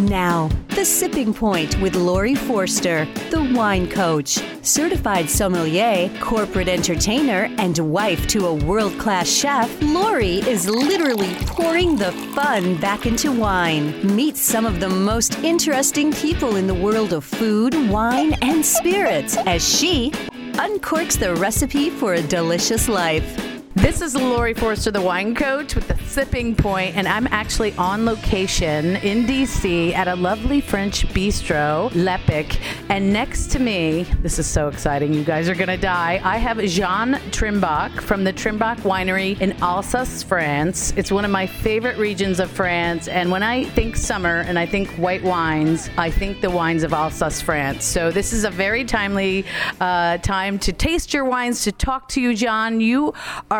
Now, 0.00 0.48
The 0.68 0.84
Sipping 0.84 1.34
Point 1.34 1.78
with 1.78 1.94
Laurie 1.94 2.34
Forster, 2.34 3.06
the 3.28 3.52
wine 3.54 3.86
coach, 3.86 4.38
certified 4.62 5.28
sommelier, 5.28 6.10
corporate 6.20 6.68
entertainer, 6.68 7.50
and 7.58 7.78
wife 7.78 8.26
to 8.28 8.46
a 8.46 8.54
world 8.54 8.98
class 8.98 9.28
chef. 9.28 9.70
Laurie 9.82 10.38
is 10.38 10.66
literally 10.66 11.34
pouring 11.46 11.96
the 11.96 12.12
fun 12.34 12.80
back 12.80 13.04
into 13.04 13.30
wine. 13.30 14.16
Meet 14.16 14.38
some 14.38 14.64
of 14.64 14.80
the 14.80 14.88
most 14.88 15.38
interesting 15.40 16.14
people 16.14 16.56
in 16.56 16.66
the 16.66 16.74
world 16.74 17.12
of 17.12 17.22
food, 17.22 17.74
wine, 17.90 18.32
and 18.40 18.64
spirits 18.64 19.36
as 19.46 19.62
she 19.62 20.12
uncorks 20.54 21.18
the 21.18 21.34
recipe 21.34 21.90
for 21.90 22.14
a 22.14 22.22
delicious 22.22 22.88
life. 22.88 23.49
This 23.76 24.02
is 24.02 24.16
Laurie 24.16 24.52
Forster, 24.52 24.90
the 24.90 25.00
wine 25.00 25.32
coach 25.32 25.76
with 25.76 25.86
the 25.86 25.96
Sipping 25.98 26.56
Point, 26.56 26.96
and 26.96 27.06
I'm 27.06 27.28
actually 27.28 27.72
on 27.74 28.04
location 28.04 28.96
in 28.96 29.24
DC 29.26 29.94
at 29.94 30.08
a 30.08 30.16
lovely 30.16 30.60
French 30.60 31.06
bistro, 31.10 31.88
L'Epic. 31.94 32.58
And 32.90 33.12
next 33.12 33.52
to 33.52 33.60
me, 33.60 34.08
this 34.22 34.40
is 34.40 34.46
so 34.48 34.66
exciting, 34.66 35.14
you 35.14 35.22
guys 35.22 35.48
are 35.48 35.54
gonna 35.54 35.76
die. 35.76 36.20
I 36.24 36.38
have 36.38 36.58
Jean 36.58 37.14
Trimbach 37.30 38.00
from 38.00 38.24
the 38.24 38.32
Trimbach 38.32 38.78
Winery 38.78 39.40
in 39.40 39.52
Alsace, 39.62 40.24
France. 40.24 40.92
It's 40.96 41.12
one 41.12 41.24
of 41.24 41.30
my 41.30 41.46
favorite 41.46 41.96
regions 41.96 42.40
of 42.40 42.50
France, 42.50 43.06
and 43.06 43.30
when 43.30 43.44
I 43.44 43.66
think 43.66 43.96
summer 43.96 44.40
and 44.48 44.58
I 44.58 44.66
think 44.66 44.88
white 44.98 45.22
wines, 45.22 45.90
I 45.96 46.10
think 46.10 46.40
the 46.40 46.50
wines 46.50 46.82
of 46.82 46.92
Alsace, 46.92 47.40
France. 47.40 47.84
So 47.84 48.10
this 48.10 48.32
is 48.32 48.42
a 48.42 48.50
very 48.50 48.84
timely 48.84 49.44
uh, 49.80 50.18
time 50.18 50.58
to 50.58 50.72
taste 50.72 51.14
your 51.14 51.24
wines, 51.24 51.62
to 51.62 51.70
talk 51.70 52.08
to 52.08 52.20
you, 52.20 52.34
John. 52.34 52.80
You 52.80 53.14
are 53.48 53.59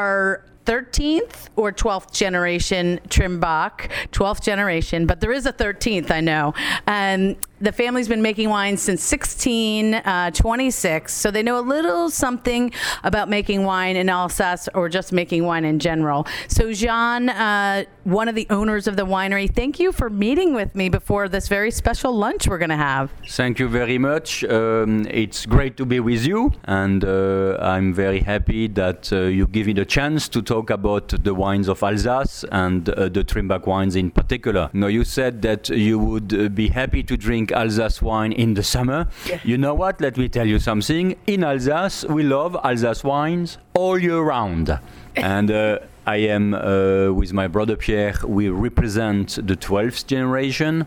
13th 0.67 1.49
or 1.57 1.73
12th 1.73 2.13
generation 2.13 3.01
Trimbach, 3.09 3.91
12th 4.13 4.43
generation, 4.43 5.07
but 5.07 5.21
there 5.21 5.33
is 5.33 5.47
a 5.47 5.53
13th, 5.53 6.11
I 6.11 6.21
know. 6.21 6.55
And 6.87 7.37
the 7.61 7.73
family's 7.73 8.09
been 8.09 8.23
making 8.23 8.49
wine 8.49 8.79
since 8.79 9.11
1626, 9.11 11.13
so 11.13 11.31
they 11.31 11.43
know 11.43 11.59
a 11.59 11.61
little 11.61 12.09
something 12.11 12.73
about 13.05 13.29
making 13.29 13.65
wine 13.65 13.97
in 13.97 14.09
Alsace 14.09 14.67
or 14.75 14.89
just 14.89 15.13
making 15.13 15.45
wine 15.45 15.67
in 15.67 15.79
general. 15.79 16.27
So, 16.49 16.73
Jean, 16.73 17.29
uh, 17.29 17.85
one 18.05 18.29
of 18.29 18.35
the 18.35 18.47
owners 18.51 18.87
of 18.87 18.97
the 18.97 19.05
winery, 19.05 19.55
thank 19.55 19.79
you 19.79 19.93
for 19.93 20.09
meeting 20.09 20.55
with 20.55 20.75
me 20.75 20.89
before 20.89 21.29
this 21.29 21.49
very 21.49 21.71
special 21.71 22.17
lunch 22.17 22.49
we're 22.49 22.57
going 22.59 22.71
to 22.71 22.77
have. 22.77 23.13
Thank 23.29 23.59
you 23.59 23.69
very 23.69 23.99
much. 23.99 24.43
Um, 24.45 25.07
it's 25.11 25.45
great 25.45 25.77
to 25.77 25.85
be 25.85 26.01
with 26.01 26.27
you, 26.27 26.53
and 26.65 27.05
uh, 27.05 27.59
I'm 27.61 27.93
very 27.93 28.21
happy 28.21 28.69
that 28.69 29.13
uh, 29.13 29.25
you 29.25 29.47
give 29.47 29.67
me 29.67 29.75
the 29.75 29.85
chance 29.85 30.31
to 30.31 30.41
talk 30.41 30.71
about 30.71 31.09
the 31.09 31.35
wines 31.35 31.69
of 31.69 31.83
Alsace 31.83 32.47
and 32.51 32.89
uh, 32.89 33.11
the 33.11 33.23
Trimbach 33.23 33.67
wines 33.67 33.97
in 33.97 34.11
particular. 34.11 34.71
Now, 34.73 34.87
you 34.87 35.05
said 35.05 35.43
that 35.43 35.69
you 35.69 35.99
would 35.99 36.33
uh, 36.33 36.49
be 36.49 36.69
happy 36.69 37.03
to 37.03 37.19
drink 37.19 37.50
Alsace 37.53 38.03
wine 38.03 38.33
in 38.33 38.55
the 38.55 38.63
summer. 38.63 39.09
Yeah. 39.27 39.41
You 39.45 39.59
know 39.59 39.75
what? 39.75 40.01
Let 40.01 40.17
me 40.17 40.29
tell 40.29 40.47
you 40.47 40.59
something. 40.59 41.17
In 41.27 41.45
Alsace, 41.45 42.05
we 42.05 42.23
love 42.23 42.57
Alsace 42.63 43.05
wines 43.05 43.59
all 43.75 43.99
year 43.99 44.21
round. 44.21 44.79
and 45.17 45.51
uh, 45.51 45.79
I 46.07 46.17
am 46.17 46.55
uh, 46.55 47.13
with 47.13 47.33
my 47.33 47.47
brother 47.47 47.77
Pierre. 47.77 48.15
We 48.27 48.49
represent 48.49 49.37
the 49.47 49.57
12th 49.57 50.07
generation, 50.07 50.87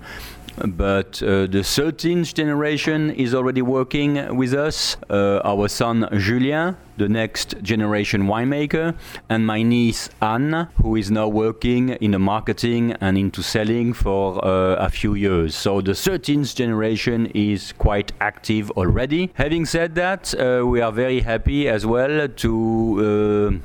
but 0.57 1.21
uh, 1.23 1.47
the 1.47 1.63
13th 1.63 2.33
generation 2.33 3.11
is 3.11 3.33
already 3.33 3.61
working 3.61 4.35
with 4.35 4.53
us. 4.53 4.97
Uh, 5.09 5.39
our 5.43 5.67
son 5.67 6.07
Julien, 6.17 6.77
the 6.97 7.09
next 7.09 7.55
generation 7.61 8.23
winemaker, 8.23 8.95
and 9.29 9.45
my 9.47 9.63
niece 9.63 10.09
Anne, 10.21 10.67
who 10.81 10.95
is 10.95 11.09
now 11.09 11.27
working 11.27 11.89
in 11.89 12.11
the 12.11 12.19
marketing 12.19 12.93
and 13.01 13.17
into 13.17 13.41
selling 13.41 13.93
for 13.93 14.43
uh, 14.45 14.75
a 14.75 14.89
few 14.89 15.15
years. 15.15 15.55
So 15.55 15.81
the 15.81 15.93
13th 15.93 16.55
generation 16.55 17.27
is 17.27 17.73
quite 17.73 18.11
active 18.21 18.69
already. 18.71 19.31
Having 19.35 19.65
said 19.65 19.95
that, 19.95 20.33
uh, 20.35 20.65
we 20.65 20.81
are 20.81 20.91
very 20.91 21.21
happy 21.21 21.67
as 21.67 21.85
well 21.85 22.27
to. 22.27 23.61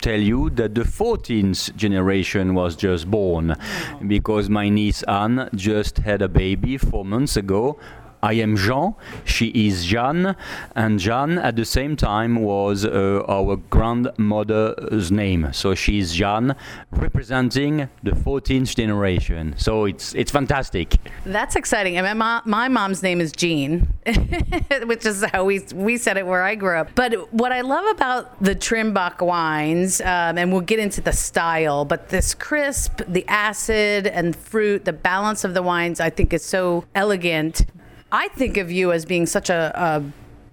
Tell 0.00 0.20
you 0.20 0.48
that 0.50 0.76
the 0.76 0.82
14th 0.82 1.74
generation 1.74 2.54
was 2.54 2.76
just 2.76 3.10
born 3.10 3.56
oh. 3.58 4.04
because 4.06 4.48
my 4.48 4.68
niece 4.68 5.02
Anne 5.02 5.50
just 5.56 5.98
had 5.98 6.22
a 6.22 6.28
baby 6.28 6.78
four 6.78 7.04
months 7.04 7.36
ago. 7.36 7.80
I 8.22 8.34
am 8.34 8.56
Jean, 8.56 8.94
she 9.24 9.48
is 9.48 9.84
Jeanne, 9.84 10.36
and 10.74 10.98
Jeanne 10.98 11.38
at 11.38 11.56
the 11.56 11.64
same 11.64 11.96
time 11.96 12.42
was 12.42 12.84
uh, 12.84 13.24
our 13.28 13.56
grandmother's 13.56 15.12
name. 15.12 15.52
So 15.52 15.74
she 15.74 15.98
is 15.98 16.14
Jeanne, 16.14 16.56
representing 16.90 17.88
the 18.02 18.12
14th 18.12 18.74
generation. 18.74 19.54
So 19.56 19.84
it's 19.84 20.14
it's 20.14 20.30
fantastic. 20.30 20.96
That's 21.24 21.56
exciting. 21.56 21.96
And 21.96 22.18
my, 22.18 22.42
my 22.44 22.68
mom's 22.68 23.02
name 23.02 23.20
is 23.20 23.32
Jean, 23.32 23.92
which 24.84 25.06
is 25.06 25.24
how 25.32 25.44
we 25.44 25.60
we 25.74 25.96
said 25.96 26.16
it 26.16 26.26
where 26.26 26.42
I 26.42 26.54
grew 26.54 26.76
up. 26.76 26.90
But 26.94 27.32
what 27.32 27.52
I 27.52 27.60
love 27.60 27.86
about 27.94 28.42
the 28.42 28.54
Trimbach 28.54 29.20
wines, 29.20 30.00
um, 30.00 30.38
and 30.38 30.52
we'll 30.52 30.60
get 30.62 30.78
into 30.78 31.00
the 31.00 31.12
style, 31.12 31.84
but 31.84 32.08
this 32.08 32.34
crisp, 32.34 33.02
the 33.06 33.24
acid 33.28 34.06
and 34.06 34.34
fruit, 34.34 34.84
the 34.84 34.92
balance 34.92 35.44
of 35.44 35.54
the 35.54 35.62
wines, 35.62 36.00
I 36.00 36.10
think 36.10 36.32
is 36.32 36.44
so 36.44 36.84
elegant. 36.94 37.66
I 38.10 38.28
think 38.28 38.56
of 38.56 38.70
you 38.70 38.92
as 38.92 39.04
being 39.04 39.26
such 39.26 39.50
a, 39.50 39.72
a 39.74 40.02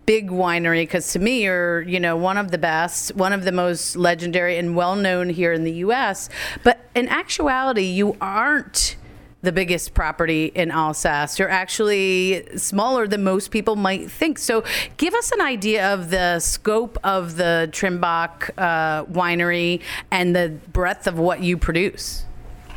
big 0.05 0.29
winery 0.29 0.83
because 0.83 1.13
to 1.13 1.19
me 1.19 1.43
you're 1.43 1.81
you 1.81 1.99
know 1.99 2.15
one 2.15 2.37
of 2.37 2.51
the 2.51 2.59
best 2.59 3.15
one 3.15 3.33
of 3.33 3.43
the 3.43 3.51
most 3.51 3.95
legendary 3.95 4.55
and 4.57 4.75
well 4.75 4.95
known 4.95 5.29
here 5.29 5.51
in 5.51 5.63
the 5.63 5.71
US 5.71 6.29
but 6.63 6.79
in 6.93 7.07
actuality 7.07 7.85
you 7.85 8.15
aren't 8.21 8.97
the 9.41 9.51
biggest 9.51 9.93
property 9.93 10.51
in 10.55 10.71
Alsace. 10.71 11.39
You're 11.39 11.49
actually 11.49 12.45
smaller 12.57 13.07
than 13.07 13.23
most 13.23 13.51
people 13.51 13.75
might 13.75 14.09
think. 14.09 14.39
So, 14.39 14.63
give 14.97 15.13
us 15.13 15.31
an 15.31 15.39
idea 15.39 15.93
of 15.93 16.09
the 16.09 16.39
scope 16.39 16.97
of 17.03 17.37
the 17.37 17.69
Trimbach 17.71 18.49
uh, 18.57 19.05
winery 19.05 19.81
and 20.09 20.35
the 20.35 20.57
breadth 20.73 21.05
of 21.05 21.19
what 21.19 21.41
you 21.41 21.57
produce. 21.57 22.25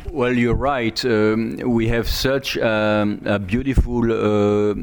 Well, 0.07 0.33
you're 0.33 0.55
right. 0.55 1.03
Um, 1.05 1.57
we 1.57 1.89
have 1.89 2.07
such 2.07 2.57
um, 2.57 3.21
a 3.25 3.37
beautiful 3.37 4.11
uh, 4.11 4.73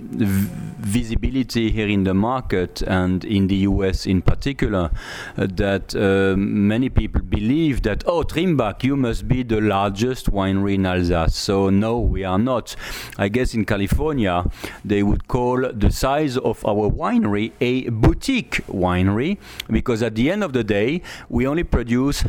visibility 0.87 1.71
here 1.71 1.88
in 1.88 2.04
the 2.04 2.12
market 2.12 2.82
and 2.82 3.25
in 3.25 3.49
the 3.49 3.56
US 3.71 4.06
in 4.06 4.21
particular 4.22 4.91
uh, 5.37 5.47
that 5.50 5.97
uh, 5.97 6.37
many 6.37 6.91
people 6.91 7.22
believe 7.22 7.82
that, 7.82 8.05
oh, 8.06 8.22
Trimbach, 8.22 8.84
you 8.84 8.94
must 8.94 9.26
be 9.26 9.43
the 9.43 9.60
largest 9.60 10.31
winery 10.31 10.75
in 10.75 10.84
Alsace. 10.84 11.34
So, 11.34 11.71
no, 11.71 11.99
we 11.99 12.22
are 12.22 12.38
not. 12.38 12.76
I 13.16 13.28
guess 13.28 13.55
in 13.55 13.65
California, 13.65 14.44
they 14.84 15.03
would 15.03 15.28
call 15.28 15.66
the 15.72 15.91
size 15.91 16.37
of 16.37 16.65
our 16.65 16.91
winery 16.91 17.53
a 17.60 17.88
boutique 17.88 18.65
winery 18.69 19.38
because 19.69 20.03
at 20.03 20.15
the 20.15 20.31
end 20.31 20.44
of 20.44 20.53
the 20.53 20.62
day, 20.62 21.03
we 21.31 21.47
only 21.47 21.65
produce 21.65 22.22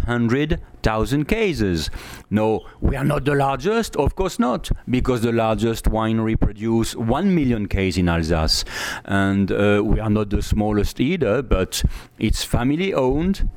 100,000 0.84 1.26
cases. 1.26 1.90
No, 2.30 2.66
we 2.80 2.96
are 2.96 3.04
not 3.04 3.26
the 3.26 3.36
largest, 3.36 3.96
of 3.96 4.16
course 4.16 4.40
not, 4.40 4.70
because 4.90 5.22
the 5.22 5.32
largest 5.32 5.86
winery 5.86 6.40
produce 6.40 6.96
1 6.96 7.34
million 7.34 7.68
cases 7.68 7.98
in 7.98 8.10
Alsace. 8.10 8.64
And 9.06 9.52
uh, 9.52 9.82
we 9.84 10.00
are 10.00 10.10
not 10.10 10.30
the 10.30 10.42
smallest 10.42 11.00
either, 11.00 11.42
but 11.42 11.84
it's 12.20 12.44
family 12.44 12.94
owned, 12.94 13.50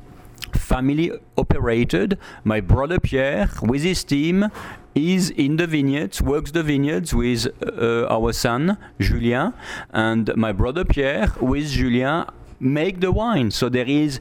family 0.53 1.11
operated. 1.37 2.17
My 2.43 2.59
brother 2.59 2.99
Pierre, 2.99 3.49
with 3.61 3.83
his 3.83 4.03
team, 4.03 4.49
is 4.93 5.29
in 5.29 5.55
the 5.55 5.67
vineyards, 5.67 6.21
works 6.21 6.51
the 6.51 6.63
vineyards 6.63 7.13
with 7.13 7.47
uh, 7.63 8.07
our 8.09 8.33
son 8.33 8.77
Julien, 8.99 9.53
and 9.91 10.35
my 10.35 10.51
brother 10.51 10.83
Pierre 10.83 11.31
with 11.39 11.69
Julien 11.69 12.25
make 12.59 12.99
the 12.99 13.11
wine. 13.11 13.51
So 13.51 13.69
there 13.69 13.87
is 13.87 14.19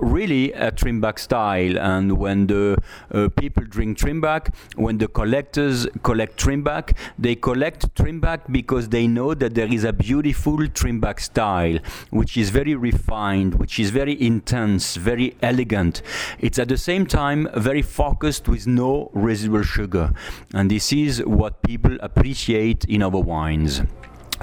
really 0.00 0.52
a 0.52 0.72
Trimbach 0.72 1.18
style. 1.18 1.78
And 1.78 2.18
when 2.18 2.46
the 2.46 2.78
uh, 3.12 3.28
people 3.36 3.64
drink 3.64 3.98
Trimbach, 3.98 4.54
when 4.76 4.98
the 4.98 5.08
collectors 5.08 5.86
collect 6.02 6.42
Trimbach, 6.42 6.96
they 7.18 7.34
collect 7.34 7.94
Trimbach 7.94 8.40
because 8.50 8.88
they 8.88 9.06
know 9.06 9.34
that 9.34 9.54
there 9.54 9.72
is 9.72 9.84
a 9.84 9.92
beautiful 9.92 10.58
Trimbach 10.58 11.20
style, 11.20 11.78
which 12.10 12.36
is 12.36 12.50
very 12.50 12.74
refined, 12.74 13.54
which 13.54 13.78
is 13.78 13.90
very 13.90 14.20
intense, 14.20 14.96
very 14.96 15.36
elegant. 15.42 16.02
It's 16.38 16.58
at 16.58 16.68
the 16.68 16.78
same 16.78 17.06
time 17.06 17.48
very 17.54 17.82
focused 17.82 18.48
with 18.48 18.66
no 18.66 19.10
residual 19.12 19.62
sugar. 19.62 20.12
And 20.54 20.70
this 20.70 20.92
is 20.92 21.24
what 21.24 21.62
people 21.62 21.96
appreciate 22.00 22.84
in 22.84 23.02
our 23.02 23.10
wines. 23.10 23.82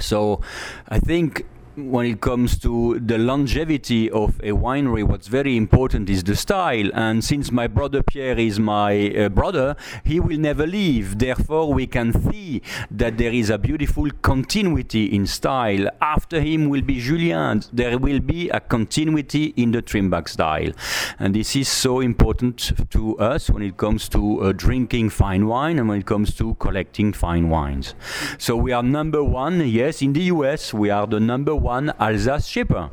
So 0.00 0.40
I 0.88 0.98
think 1.00 1.44
when 1.78 2.06
it 2.06 2.20
comes 2.20 2.58
to 2.58 2.98
the 2.98 3.18
longevity 3.18 4.10
of 4.10 4.40
a 4.40 4.50
winery, 4.50 5.04
what's 5.04 5.28
very 5.28 5.56
important 5.56 6.10
is 6.10 6.24
the 6.24 6.34
style. 6.34 6.90
And 6.92 7.24
since 7.24 7.52
my 7.52 7.68
brother 7.68 8.02
Pierre 8.02 8.38
is 8.38 8.58
my 8.58 9.10
uh, 9.10 9.28
brother, 9.28 9.76
he 10.04 10.18
will 10.18 10.38
never 10.38 10.66
leave. 10.66 11.18
Therefore, 11.18 11.72
we 11.72 11.86
can 11.86 12.12
see 12.30 12.62
that 12.90 13.18
there 13.18 13.32
is 13.32 13.50
a 13.50 13.58
beautiful 13.58 14.10
continuity 14.22 15.06
in 15.14 15.26
style. 15.26 15.88
After 16.00 16.40
him 16.40 16.68
will 16.68 16.82
be 16.82 17.00
Julien. 17.00 17.62
There 17.72 17.98
will 17.98 18.20
be 18.20 18.50
a 18.50 18.60
continuity 18.60 19.54
in 19.56 19.70
the 19.70 19.82
Trimbach 19.82 20.28
style. 20.28 20.72
And 21.18 21.34
this 21.34 21.54
is 21.54 21.68
so 21.68 22.00
important 22.00 22.72
to 22.90 23.18
us 23.18 23.50
when 23.50 23.62
it 23.62 23.76
comes 23.76 24.08
to 24.10 24.42
uh, 24.42 24.52
drinking 24.52 25.10
fine 25.10 25.46
wine 25.46 25.78
and 25.78 25.88
when 25.88 26.00
it 26.00 26.06
comes 26.06 26.34
to 26.36 26.54
collecting 26.54 27.12
fine 27.12 27.48
wines. 27.48 27.94
So 28.36 28.56
we 28.56 28.72
are 28.72 28.82
number 28.82 29.22
one, 29.22 29.66
yes, 29.68 30.02
in 30.02 30.12
the 30.12 30.22
US, 30.34 30.74
we 30.74 30.90
are 30.90 31.06
the 31.06 31.20
number 31.20 31.54
one 31.54 31.67
Alsace 31.68 32.46
shipper. 32.46 32.90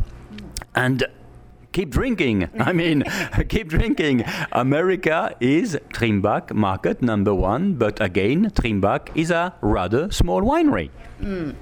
And 0.76 1.06
keep 1.72 1.92
drinking. 1.92 2.50
I 2.60 2.74
mean, 2.74 3.04
keep 3.50 3.70
drinking. 3.70 4.26
America 4.52 5.36
is 5.40 5.78
Trimbach 5.94 6.54
market 6.54 7.02
number 7.02 7.34
one, 7.34 7.76
but 7.76 8.02
again, 8.02 8.52
Trimbach 8.52 9.10
is 9.16 9.32
a 9.32 9.54
rather 9.62 10.12
small 10.12 10.42
winery. 10.42 10.90
Mm. 11.22 11.56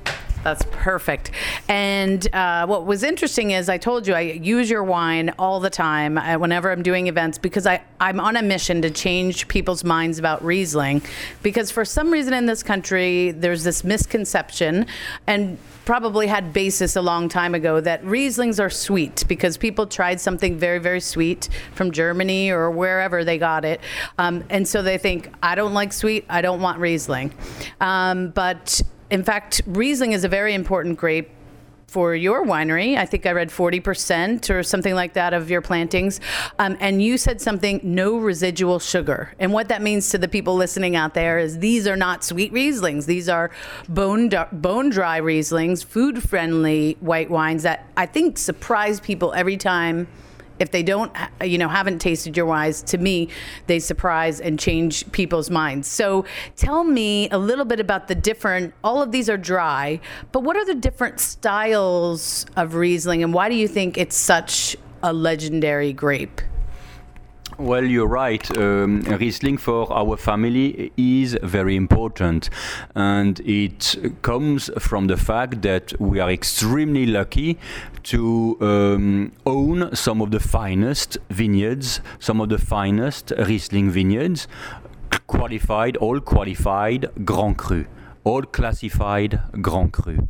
That's 0.44 0.66
perfect. 0.72 1.32
And 1.70 2.28
uh, 2.36 2.66
what 2.66 2.86
was 2.86 3.04
interesting 3.04 3.52
is 3.52 3.70
I 3.70 3.78
told 3.78 4.06
you 4.06 4.14
I 4.14 4.22
use 4.22 4.70
your 4.70 4.84
wine 4.84 5.34
all 5.40 5.60
the 5.60 5.70
time 5.70 6.18
uh, 6.18 6.38
whenever 6.38 6.70
I'm 6.72 6.84
doing 6.84 7.08
events 7.08 7.38
because 7.38 7.66
I, 7.66 7.82
I'm 8.00 8.20
on 8.20 8.36
a 8.36 8.42
mission 8.42 8.82
to 8.82 8.90
change 8.90 9.48
people's 9.48 9.84
minds 9.84 10.20
about 10.20 10.44
Riesling. 10.44 11.02
Because 11.42 11.72
for 11.72 11.86
some 11.86 12.12
reason 12.12 12.34
in 12.34 12.46
this 12.46 12.62
country, 12.62 13.32
there's 13.32 13.64
this 13.64 13.84
misconception 13.84 14.86
and 15.28 15.58
probably 15.86 16.28
had 16.28 16.54
basis 16.54 16.96
a 16.96 17.02
long 17.02 17.30
time 17.30 17.56
ago 17.56 17.80
that 17.82 18.04
Rieslings 18.04 18.60
are 18.60 18.70
sweet 18.70 19.24
because 19.28 19.58
people 19.58 19.86
tried 19.86 20.20
something 20.20 20.58
very, 20.58 20.80
very 20.80 21.00
sweet 21.00 21.50
from 21.74 21.92
Germany 21.92 22.52
or 22.52 22.70
wherever 22.72 23.24
they 23.24 23.38
got 23.38 23.66
it. 23.66 23.82
Um, 24.18 24.44
and 24.50 24.68
so 24.68 24.82
they 24.82 24.98
think, 24.98 25.30
I 25.42 25.56
don't 25.56 25.74
like 25.74 25.94
sweet, 25.94 26.26
I 26.30 26.42
don't 26.42 26.62
want 26.62 26.80
Riesling. 26.80 27.34
Um, 27.82 28.30
but 28.30 28.82
in 29.14 29.24
fact, 29.24 29.62
Riesling 29.68 30.14
is 30.14 30.24
a 30.24 30.28
very 30.28 30.56
important 30.56 30.98
grape 30.98 31.30
for 31.86 32.16
your 32.16 32.44
winery. 32.44 32.98
I 32.98 33.06
think 33.06 33.28
I 33.28 33.32
read 33.32 33.50
40% 33.50 34.50
or 34.50 34.64
something 34.64 34.96
like 34.96 35.14
that 35.14 35.36
of 35.36 35.52
your 35.52 35.62
plantings. 35.62 36.20
Um, 36.58 36.76
and 36.80 37.00
you 37.00 37.20
said 37.20 37.40
something 37.40 37.80
no 37.84 38.18
residual 38.18 38.80
sugar. 38.80 39.32
And 39.38 39.54
what 39.54 39.68
that 39.68 39.84
means 39.84 40.10
to 40.10 40.18
the 40.18 40.28
people 40.28 40.56
listening 40.56 40.96
out 40.96 41.14
there 41.14 41.38
is 41.38 41.60
these 41.60 41.86
are 41.86 41.96
not 41.96 42.24
sweet 42.24 42.52
Rieslings. 42.52 43.06
These 43.06 43.30
are 43.30 43.52
bone, 43.88 44.32
bone 44.52 44.90
dry 44.90 45.22
Rieslings, 45.22 45.86
food 45.86 46.24
friendly 46.24 46.98
white 47.00 47.30
wines 47.30 47.62
that 47.62 47.88
I 47.96 48.08
think 48.08 48.40
surprise 48.40 49.00
people 49.00 49.32
every 49.34 49.58
time 49.58 50.08
if 50.64 50.72
they 50.72 50.82
don't, 50.82 51.16
you 51.44 51.58
know, 51.58 51.68
haven't 51.68 52.00
tasted 52.00 52.36
your 52.36 52.46
wines, 52.46 52.82
to 52.84 52.98
me, 52.98 53.30
they 53.68 53.80
surprise 53.80 54.40
and 54.40 54.58
change 54.58 55.10
people's 55.12 55.50
minds. 55.50 55.88
So 55.88 56.26
tell 56.56 56.84
me 56.84 57.30
a 57.30 57.38
little 57.38 57.66
bit 57.66 57.80
about 57.80 58.08
the 58.08 58.16
different, 58.16 58.74
all 58.84 59.02
of 59.02 59.12
these 59.12 59.30
are 59.30 59.38
dry, 59.38 60.00
but 60.32 60.40
what 60.40 60.56
are 60.56 60.66
the 60.66 60.76
different 60.76 61.20
styles 61.20 62.46
of 62.56 62.76
Riesling 62.76 63.22
and 63.24 63.34
why 63.34 63.50
do 63.50 63.56
you 63.56 63.68
think 63.68 63.98
it's 63.98 64.16
such 64.16 64.76
a 65.04 65.12
legendary 65.14 65.94
grape? 65.94 66.42
Well, 67.60 67.84
you're 67.84 68.08
right. 68.08 68.58
Um, 68.58 69.02
Riesling 69.02 69.58
for 69.58 69.92
our 69.94 70.18
family 70.18 70.92
is 70.98 71.38
very 71.44 71.76
important, 71.76 72.50
and 72.96 73.40
it 73.42 73.96
comes 74.24 74.72
from 74.80 75.06
the 75.06 75.18
fact 75.18 75.62
that 75.62 75.94
we 76.00 76.20
are 76.20 76.32
extremely 76.32 77.06
lucky 77.06 77.60
to 78.04 78.58
um, 78.60 79.34
own 79.46 79.96
some 79.96 80.20
of 80.20 80.32
the 80.32 80.40
finest 80.40 81.20
vineyards, 81.30 82.02
some 82.20 82.42
of 82.42 82.50
the 82.50 82.58
finest 82.58 83.32
Riesling 83.38 83.92
vineyards, 83.92 84.48
qualified, 85.28 85.96
all 85.98 86.20
qualified 86.20 87.08
Grand 87.24 87.58
Cru 87.60 87.86
all 88.24 88.44
classified 88.44 89.42
Grand 89.62 89.94
Cru. 89.94 90.28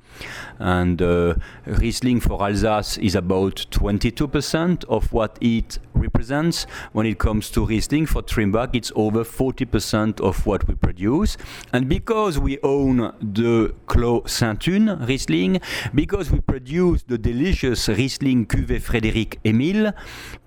And 0.59 1.01
uh, 1.01 1.35
Riesling 1.65 2.19
for 2.21 2.41
Alsace 2.41 2.97
is 2.97 3.15
about 3.15 3.65
22% 3.71 4.85
of 4.85 5.11
what 5.13 5.37
it 5.41 5.79
represents. 5.93 6.65
When 6.91 7.05
it 7.05 7.19
comes 7.19 7.49
to 7.51 7.65
Riesling 7.65 8.05
for 8.07 8.21
Trimbach, 8.21 8.71
it's 8.73 8.91
over 8.95 9.23
40% 9.23 10.21
of 10.21 10.45
what 10.45 10.67
we 10.67 10.75
produce. 10.75 11.37
And 11.71 11.87
because 11.87 12.39
we 12.39 12.59
own 12.63 13.13
the 13.21 13.73
Clos 13.87 14.31
Sainte-Hune 14.31 15.05
Riesling, 15.05 15.61
because 15.93 16.31
we 16.31 16.39
produce 16.39 17.03
the 17.03 17.17
delicious 17.17 17.87
Riesling 17.87 18.47
Cuvée 18.47 18.79
Frédéric 18.79 19.37
Émile, 19.43 19.93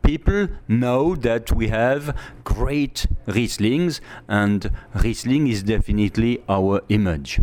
people 0.02 0.48
know 0.68 1.16
that 1.16 1.52
we 1.52 1.68
have 1.68 2.16
great 2.44 3.06
Rieslings, 3.26 4.00
and 4.28 4.70
Riesling 4.94 5.48
is 5.48 5.64
definitely 5.64 6.42
our 6.48 6.80
image. 6.88 7.35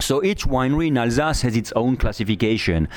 So 0.00 0.22
each 0.22 0.44
winery 0.44 0.88
in 0.88 0.98
Alsace 0.98 1.42
has 1.42 1.56
its 1.56 1.72
own 1.72 1.96
classification, 1.96 2.88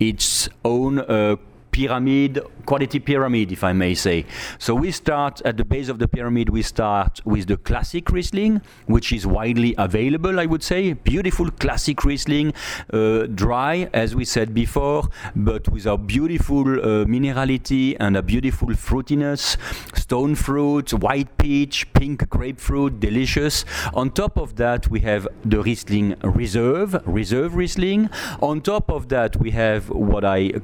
its 0.00 0.48
own 0.64 0.98
uh, 0.98 1.36
pyramid, 1.78 2.40
quality 2.66 2.98
pyramid, 2.98 3.52
if 3.52 3.62
I 3.62 3.72
may 3.72 3.94
say. 3.94 4.26
So 4.58 4.74
we 4.74 4.90
start 4.90 5.40
at 5.44 5.56
the 5.56 5.64
base 5.64 5.88
of 5.88 6.00
the 6.00 6.08
pyramid, 6.08 6.48
we 6.48 6.62
start 6.62 7.20
with 7.24 7.46
the 7.46 7.56
classic 7.56 8.10
Riesling, 8.10 8.62
which 8.86 9.12
is 9.12 9.24
widely 9.24 9.76
available, 9.78 10.40
I 10.40 10.46
would 10.46 10.64
say. 10.64 10.94
Beautiful 10.94 11.52
classic 11.52 12.04
Riesling, 12.04 12.52
uh, 12.92 13.26
dry, 13.26 13.88
as 13.92 14.16
we 14.16 14.24
said 14.24 14.54
before, 14.54 15.08
but 15.36 15.68
with 15.68 15.86
a 15.86 15.96
beautiful 15.96 16.66
uh, 16.66 17.04
minerality 17.14 17.96
and 18.00 18.16
a 18.16 18.22
beautiful 18.22 18.70
fruitiness. 18.70 19.56
Stone 19.96 20.34
fruit, 20.34 20.92
white 20.92 21.38
peach, 21.38 21.92
pink 21.92 22.28
grapefruit, 22.28 22.98
delicious. 22.98 23.64
On 23.94 24.10
top 24.10 24.36
of 24.36 24.56
that, 24.56 24.88
we 24.88 24.98
have 25.00 25.28
the 25.44 25.62
Riesling 25.62 26.16
Reserve, 26.24 27.00
Reserve 27.06 27.54
Riesling. 27.54 28.10
On 28.42 28.60
top 28.60 28.90
of 28.90 29.08
that, 29.10 29.36
we 29.36 29.52
have 29.52 29.90
what 29.90 30.24
I 30.24 30.60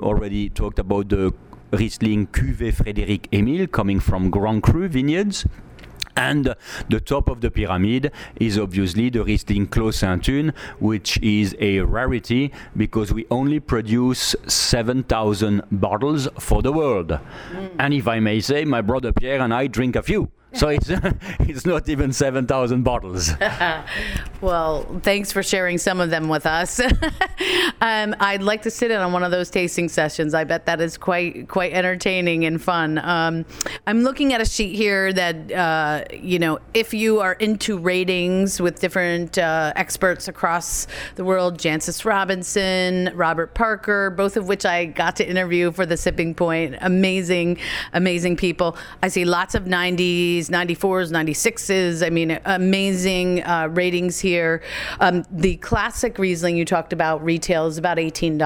already 0.00 0.48
talked 0.48 0.78
about 0.78 1.08
the 1.08 1.32
Riesling 1.72 2.26
Cuvée 2.28 2.72
Frédéric 2.72 3.28
Émile 3.30 3.68
coming 3.70 4.00
from 4.00 4.30
Grand 4.30 4.62
Cru 4.62 4.88
vineyards. 4.88 5.46
And 6.16 6.56
the 6.90 7.00
top 7.00 7.28
of 7.28 7.42
the 7.42 7.50
pyramid 7.50 8.10
is 8.40 8.58
obviously 8.58 9.08
the 9.08 9.22
Riesling 9.22 9.68
Clos 9.68 9.98
Sainte-Hune, 9.98 10.52
which 10.80 11.16
is 11.22 11.54
a 11.60 11.80
rarity 11.80 12.52
because 12.76 13.12
we 13.12 13.24
only 13.30 13.60
produce 13.60 14.34
7,000 14.48 15.62
bottles 15.70 16.26
for 16.40 16.60
the 16.60 16.72
world. 16.72 17.10
Mm. 17.52 17.70
And 17.78 17.94
if 17.94 18.08
I 18.08 18.18
may 18.18 18.40
say, 18.40 18.64
my 18.64 18.80
brother 18.80 19.12
Pierre 19.12 19.40
and 19.40 19.54
I 19.54 19.68
drink 19.68 19.94
a 19.94 20.02
few. 20.02 20.28
So 20.54 20.68
it's 20.68 20.88
it's 21.40 21.66
not 21.66 21.88
even 21.88 22.12
seven 22.12 22.46
thousand 22.46 22.82
bottles. 22.82 23.30
well, 24.40 24.84
thanks 25.02 25.30
for 25.30 25.42
sharing 25.42 25.76
some 25.76 26.00
of 26.00 26.08
them 26.08 26.28
with 26.28 26.46
us. 26.46 26.80
um, 27.80 28.16
I'd 28.18 28.42
like 28.42 28.62
to 28.62 28.70
sit 28.70 28.90
in 28.90 28.98
on 28.98 29.12
one 29.12 29.22
of 29.22 29.30
those 29.30 29.50
tasting 29.50 29.88
sessions. 29.88 30.32
I 30.32 30.44
bet 30.44 30.64
that 30.66 30.80
is 30.80 30.96
quite 30.96 31.48
quite 31.48 31.72
entertaining 31.72 32.46
and 32.46 32.62
fun. 32.62 32.98
Um, 32.98 33.44
I'm 33.86 34.02
looking 34.02 34.32
at 34.32 34.40
a 34.40 34.46
sheet 34.46 34.74
here 34.74 35.12
that 35.12 35.52
uh, 35.52 36.04
you 36.14 36.38
know 36.38 36.60
if 36.72 36.94
you 36.94 37.20
are 37.20 37.34
into 37.34 37.76
ratings 37.76 38.60
with 38.60 38.80
different 38.80 39.36
uh, 39.36 39.74
experts 39.76 40.28
across 40.28 40.86
the 41.16 41.24
world, 41.24 41.58
Jancis 41.58 42.06
Robinson, 42.06 43.10
Robert 43.14 43.52
Parker, 43.52 44.10
both 44.10 44.38
of 44.38 44.48
which 44.48 44.64
I 44.64 44.86
got 44.86 45.16
to 45.16 45.28
interview 45.28 45.72
for 45.72 45.84
the 45.84 45.96
Sipping 45.98 46.34
Point. 46.34 46.76
Amazing, 46.80 47.58
amazing 47.92 48.36
people. 48.36 48.78
I 49.02 49.08
see 49.08 49.26
lots 49.26 49.54
of 49.54 49.64
90s 49.64 50.37
94s, 50.46 51.10
96s. 51.10 52.06
I 52.06 52.10
mean, 52.10 52.38
amazing 52.44 53.42
uh, 53.42 53.68
ratings 53.72 54.20
here. 54.20 54.62
Um, 55.00 55.24
the 55.30 55.56
classic 55.56 56.18
Riesling 56.18 56.56
you 56.56 56.64
talked 56.64 56.92
about 56.92 57.24
retail 57.24 57.66
is 57.66 57.78
about 57.78 57.98
$18, 57.98 58.38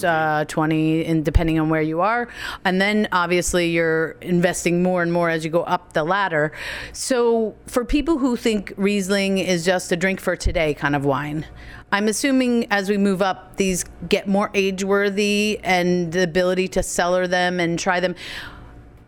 20. 0.00 0.06
Uh, 0.06 0.44
20 0.44 1.04
and 1.04 1.24
depending 1.24 1.58
on 1.60 1.68
where 1.68 1.82
you 1.82 2.00
are. 2.00 2.28
And 2.64 2.80
then 2.80 3.08
obviously 3.12 3.70
you're 3.70 4.16
investing 4.20 4.82
more 4.82 5.02
and 5.02 5.12
more 5.12 5.30
as 5.30 5.44
you 5.44 5.50
go 5.50 5.62
up 5.62 5.92
the 5.92 6.04
ladder. 6.04 6.52
So 6.92 7.54
for 7.66 7.84
people 7.84 8.18
who 8.18 8.36
think 8.36 8.72
Riesling 8.76 9.38
is 9.38 9.64
just 9.64 9.92
a 9.92 9.96
drink 9.96 10.20
for 10.20 10.36
today 10.36 10.74
kind 10.74 10.96
of 10.96 11.04
wine, 11.04 11.46
I'm 11.90 12.08
assuming 12.08 12.66
as 12.70 12.90
we 12.90 12.98
move 12.98 13.22
up, 13.22 13.56
these 13.56 13.84
get 14.08 14.28
more 14.28 14.50
age 14.52 14.84
worthy 14.84 15.58
and 15.62 16.12
the 16.12 16.22
ability 16.22 16.68
to 16.68 16.82
cellar 16.82 17.26
them 17.26 17.60
and 17.60 17.78
try 17.78 18.00
them. 18.00 18.14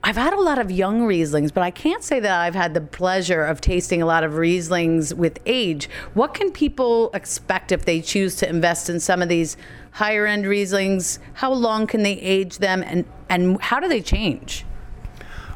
I've 0.03 0.17
had 0.17 0.33
a 0.33 0.41
lot 0.41 0.59
of 0.59 0.71
young 0.71 1.03
Rieslings, 1.03 1.53
but 1.53 1.63
I 1.63 1.71
can't 1.71 2.03
say 2.03 2.21
that 2.21 2.41
I've 2.41 2.55
had 2.55 2.73
the 2.73 2.81
pleasure 2.81 3.45
of 3.45 3.61
tasting 3.61 4.01
a 4.01 4.07
lot 4.07 4.25
of 4.25 4.33
Rieslings 4.33 5.13
with 5.13 5.39
age. 5.45 5.91
What 6.15 6.33
can 6.33 6.51
people 6.51 7.11
expect 7.13 7.71
if 7.71 7.85
they 7.85 8.01
choose 8.01 8.35
to 8.37 8.49
invest 8.49 8.89
in 8.89 8.99
some 8.99 9.21
of 9.21 9.29
these 9.29 9.59
higher 9.93 10.27
end 10.27 10.47
Rieslings? 10.47 11.19
How 11.35 11.53
long 11.53 11.87
can 11.87 12.03
they 12.03 12.15
age 12.15 12.59
them 12.59 12.83
and, 12.87 13.05
and 13.29 13.61
how 13.61 13.79
do 13.79 13.89
they 13.89 14.01
change? 14.01 14.65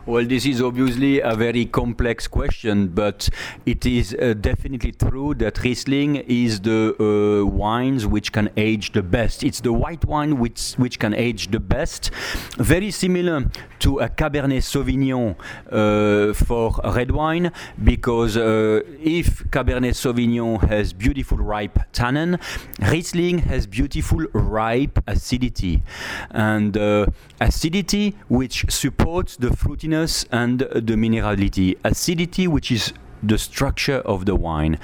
Well, 0.06 0.26
this 0.26 0.44
is 0.44 0.60
obviously 0.60 1.20
a 1.20 1.34
very 1.34 1.64
complex 1.64 2.28
question, 2.28 2.88
but 2.88 3.30
it 3.64 3.86
is 3.86 4.14
uh, 4.14 4.34
definitely 4.38 4.92
true 4.92 5.32
that 5.36 5.64
Riesling 5.64 6.16
is 6.16 6.60
the 6.60 6.94
uh, 7.00 7.46
wines 7.46 8.06
which 8.06 8.30
can 8.30 8.50
age 8.58 8.92
the 8.92 9.02
best. 9.02 9.42
It's 9.42 9.60
the 9.60 9.72
white 9.72 10.04
wine 10.04 10.38
which 10.38 10.74
which 10.76 10.98
can 10.98 11.14
age 11.14 11.50
the 11.52 11.58
best. 11.58 12.10
Very 12.58 12.90
similar 12.90 13.50
to 13.78 14.00
a 14.00 14.10
Cabernet 14.10 14.62
Sauvignon 14.62 15.36
uh, 15.72 16.34
for 16.34 16.78
red 16.94 17.10
wine, 17.10 17.50
because 17.82 18.36
uh, 18.36 18.82
if 19.00 19.42
Cabernet 19.50 19.94
Sauvignon 19.94 20.68
has 20.68 20.92
beautiful 20.92 21.38
ripe 21.38 21.78
tannin, 21.94 22.38
Riesling 22.78 23.38
has 23.38 23.66
beautiful 23.66 24.26
ripe 24.34 24.98
acidity, 25.06 25.82
and 26.30 26.76
uh, 26.76 27.06
acidity 27.40 28.16
which 28.28 28.66
supports 28.68 29.36
the 29.36 29.48
fruitiness 29.48 29.93
and 30.30 30.60
the 30.60 30.94
minerality. 30.96 31.76
Acidity 31.84 32.46
which 32.48 32.70
is 32.70 32.92
the 33.22 33.38
structure 33.38 33.98
of 34.04 34.26
the 34.26 34.34
wine. 34.34 34.78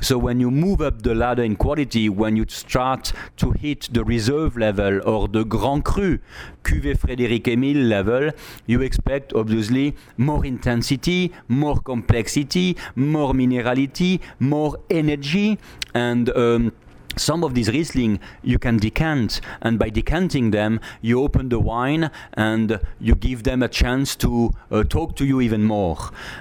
So 0.00 0.18
when 0.18 0.40
you 0.40 0.50
move 0.50 0.80
up 0.80 1.02
the 1.02 1.14
ladder 1.14 1.42
in 1.42 1.56
quality, 1.56 2.08
when 2.08 2.36
you 2.36 2.44
start 2.48 3.12
to 3.38 3.52
hit 3.52 3.88
the 3.92 4.04
reserve 4.04 4.56
level 4.56 5.00
or 5.08 5.28
the 5.28 5.44
Grand 5.44 5.84
Cru, 5.84 6.18
Cuvée 6.62 6.98
Frédéric 6.98 7.48
Émile 7.48 7.88
level, 7.88 8.32
you 8.66 8.82
expect 8.82 9.32
obviously 9.32 9.94
more 10.16 10.44
intensity, 10.44 11.32
more 11.48 11.80
complexity, 11.80 12.76
more 12.94 13.32
minerality, 13.32 14.20
more 14.40 14.76
energy, 14.90 15.58
and 15.94 16.28
um, 16.36 16.72
some 17.16 17.42
of 17.44 17.54
these 17.54 17.68
Riesling 17.68 18.20
you 18.42 18.58
can 18.58 18.76
decant, 18.76 19.40
and 19.62 19.78
by 19.78 19.90
decanting 19.90 20.50
them, 20.50 20.80
you 21.00 21.22
open 21.22 21.48
the 21.48 21.58
wine 21.58 22.10
and 22.34 22.78
you 23.00 23.14
give 23.14 23.42
them 23.42 23.62
a 23.62 23.68
chance 23.68 24.14
to 24.16 24.50
uh, 24.70 24.84
talk 24.84 25.16
to 25.16 25.24
you 25.24 25.40
even 25.40 25.64
more. 25.64 25.98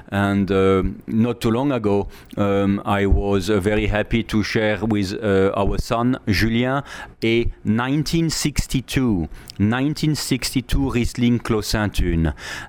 And 0.09 0.51
uh, 0.51 0.83
not 1.07 1.41
too 1.41 1.51
long 1.51 1.71
ago, 1.71 2.07
um, 2.37 2.81
I 2.85 3.05
was 3.05 3.49
uh, 3.49 3.59
very 3.59 3.87
happy 3.87 4.23
to 4.23 4.43
share 4.43 4.85
with 4.85 5.13
uh, 5.13 5.51
our 5.55 5.77
son 5.77 6.17
Julien 6.27 6.83
a 7.25 7.43
1962 7.63 9.27
1962 9.57 10.91
Riesling 10.91 11.39
Clos 11.39 11.73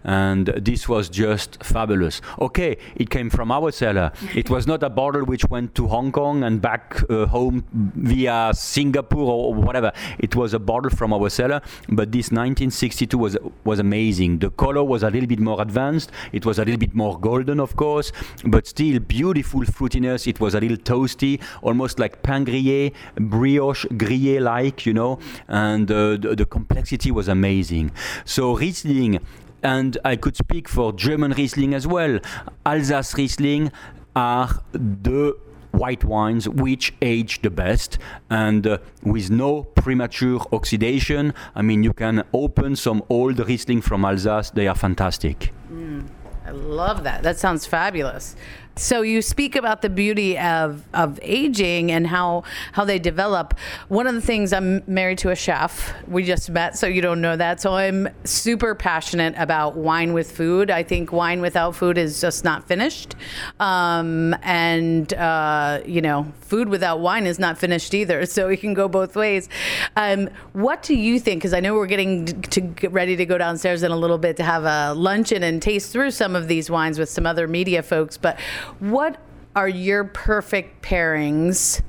and 0.04 0.46
this 0.46 0.88
was 0.88 1.08
just 1.08 1.62
fabulous. 1.62 2.20
Okay, 2.40 2.76
it 2.94 3.10
came 3.10 3.28
from 3.30 3.50
our 3.50 3.70
cellar. 3.72 4.12
It 4.34 4.50
was 4.50 4.66
not 4.66 4.82
a 4.82 4.90
bottle 4.90 5.24
which 5.24 5.44
went 5.46 5.74
to 5.74 5.88
Hong 5.88 6.12
Kong 6.12 6.44
and 6.44 6.60
back 6.60 7.02
uh, 7.10 7.26
home 7.26 7.64
via 7.72 8.52
Singapore 8.54 9.32
or 9.32 9.54
whatever. 9.54 9.92
It 10.18 10.36
was 10.36 10.54
a 10.54 10.58
bottle 10.58 10.90
from 10.90 11.12
our 11.12 11.28
cellar, 11.30 11.60
but 11.88 12.12
this 12.12 12.30
1962 12.30 13.18
was 13.18 13.36
was 13.64 13.78
amazing. 13.78 14.38
The 14.38 14.50
color 14.50 14.84
was 14.84 15.02
a 15.02 15.10
little 15.10 15.28
bit 15.34 15.40
more 15.40 15.60
advanced. 15.60 16.12
It 16.32 16.46
was 16.46 16.58
a 16.58 16.64
little 16.64 16.78
bit 16.78 16.94
more 16.94 17.18
golden, 17.18 17.60
of 17.60 17.76
course, 17.76 18.12
but 18.44 18.66
still 18.66 19.00
beautiful 19.00 19.62
fruitiness. 19.62 20.26
It 20.26 20.40
was 20.40 20.54
a 20.54 20.60
little 20.60 20.82
toasty, 20.92 21.40
almost 21.62 21.98
like 21.98 22.22
pain 22.22 22.44
grillé, 22.44 22.92
brioche 23.16 23.86
grillé 24.02 24.40
like, 24.52 24.86
you 24.86 24.94
know, 25.00 25.18
and 25.48 25.90
uh, 25.90 26.16
the, 26.24 26.34
the 26.36 26.46
complexity 26.46 27.10
was 27.10 27.26
amazing. 27.28 27.90
So 28.24 28.56
Riesling 28.56 29.20
and 29.62 29.98
I 30.04 30.16
could 30.16 30.36
speak 30.36 30.68
for 30.68 30.92
German 30.92 31.32
Riesling 31.32 31.74
as 31.74 31.86
well. 31.86 32.18
Alsace 32.64 33.14
Riesling 33.18 33.72
are 34.14 34.48
the 34.72 35.36
white 35.72 36.04
wines 36.04 36.48
which 36.48 36.94
age 37.02 37.42
the 37.42 37.50
best 37.50 37.98
and 38.30 38.66
uh, 38.66 38.78
with 39.02 39.30
no 39.30 39.64
premature 39.82 40.40
oxidation. 40.52 41.34
I 41.54 41.62
mean, 41.62 41.82
you 41.82 41.92
can 41.92 42.24
open 42.32 42.76
some 42.76 43.02
old 43.08 43.38
Riesling 43.38 43.82
from 43.82 44.04
Alsace, 44.04 44.50
they 44.50 44.66
are 44.68 44.74
fantastic. 44.74 45.52
Mm, 45.70 46.06
I 46.46 46.50
love 46.52 47.02
that. 47.04 47.22
That 47.22 47.38
sounds 47.38 47.66
fabulous. 47.66 48.36
So 48.78 49.00
you 49.00 49.22
speak 49.22 49.56
about 49.56 49.80
the 49.80 49.88
beauty 49.88 50.36
of, 50.36 50.84
of 50.92 51.18
aging 51.22 51.90
and 51.90 52.06
how 52.06 52.44
how 52.72 52.84
they 52.84 52.98
develop. 52.98 53.54
One 53.88 54.06
of 54.06 54.14
the 54.14 54.20
things 54.20 54.52
I'm 54.52 54.82
married 54.86 55.16
to 55.18 55.30
a 55.30 55.34
chef. 55.34 55.94
We 56.06 56.24
just 56.24 56.50
met, 56.50 56.76
so 56.76 56.86
you 56.86 57.00
don't 57.00 57.22
know 57.22 57.36
that. 57.36 57.58
So 57.58 57.72
I'm 57.72 58.06
super 58.24 58.74
passionate 58.74 59.34
about 59.38 59.76
wine 59.76 60.12
with 60.12 60.30
food. 60.30 60.70
I 60.70 60.82
think 60.82 61.10
wine 61.10 61.40
without 61.40 61.74
food 61.74 61.96
is 61.96 62.20
just 62.20 62.44
not 62.44 62.68
finished, 62.68 63.14
um, 63.60 64.36
and 64.42 65.10
uh, 65.14 65.80
you 65.86 66.02
know, 66.02 66.30
food 66.42 66.68
without 66.68 67.00
wine 67.00 67.26
is 67.26 67.38
not 67.38 67.56
finished 67.56 67.94
either. 67.94 68.26
So 68.26 68.50
it 68.50 68.60
can 68.60 68.74
go 68.74 68.88
both 68.88 69.16
ways. 69.16 69.48
Um, 69.96 70.28
what 70.52 70.82
do 70.82 70.94
you 70.94 71.18
think? 71.18 71.40
Because 71.40 71.54
I 71.54 71.60
know 71.60 71.74
we're 71.74 71.86
getting 71.86 72.26
to 72.42 72.60
get 72.60 72.92
ready 72.92 73.16
to 73.16 73.24
go 73.24 73.38
downstairs 73.38 73.82
in 73.82 73.90
a 73.90 73.96
little 73.96 74.18
bit 74.18 74.36
to 74.36 74.42
have 74.42 74.64
a 74.64 74.92
luncheon 74.92 75.42
and 75.42 75.62
taste 75.62 75.92
through 75.92 76.10
some 76.10 76.36
of 76.36 76.46
these 76.46 76.68
wines 76.68 76.98
with 76.98 77.08
some 77.08 77.24
other 77.24 77.48
media 77.48 77.82
folks, 77.82 78.18
but 78.18 78.38
what 78.78 79.18
are 79.54 79.68
your 79.68 80.04
perfect 80.04 80.82
pairings 80.82 81.80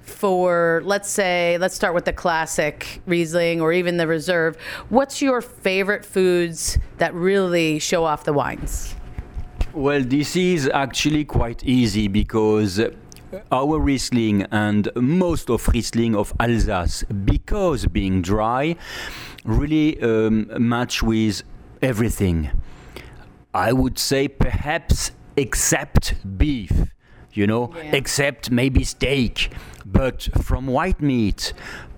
for, 0.00 0.82
let's 0.84 1.08
say, 1.08 1.56
let's 1.58 1.74
start 1.74 1.94
with 1.94 2.04
the 2.04 2.12
classic 2.12 3.00
Riesling 3.06 3.60
or 3.60 3.72
even 3.72 3.96
the 3.96 4.06
reserve? 4.06 4.56
What's 4.88 5.22
your 5.22 5.40
favorite 5.40 6.04
foods 6.04 6.78
that 6.98 7.14
really 7.14 7.78
show 7.78 8.04
off 8.04 8.24
the 8.24 8.32
wines? 8.32 8.94
Well, 9.72 10.02
this 10.02 10.36
is 10.36 10.68
actually 10.68 11.24
quite 11.24 11.64
easy 11.64 12.08
because 12.08 12.80
our 13.50 13.80
Riesling 13.80 14.42
and 14.52 14.88
most 14.94 15.50
of 15.50 15.66
Riesling 15.68 16.14
of 16.14 16.32
Alsace, 16.38 17.04
because 17.24 17.86
being 17.86 18.22
dry, 18.22 18.76
really 19.44 20.00
um, 20.00 20.50
match 20.58 21.02
with 21.02 21.42
everything. 21.82 22.50
I 23.52 23.72
would 23.72 23.98
say 23.98 24.28
perhaps 24.28 25.12
except 25.36 26.14
beef, 26.38 26.72
you 27.32 27.46
know, 27.46 27.72
yeah. 27.76 27.96
except 27.96 28.50
maybe 28.50 28.84
steak. 28.84 29.50
But 29.84 30.28
from 30.42 30.66
white 30.66 31.00
meat 31.00 31.52